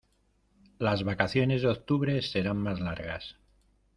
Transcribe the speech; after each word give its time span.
Las 0.79 1.03
vacaciones 1.03 1.61
de 1.61 1.67
octubre 1.67 2.19
serán 2.23 2.57
más 2.57 2.79
largas. 2.79 3.35